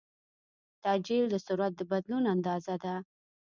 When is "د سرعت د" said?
1.29-1.81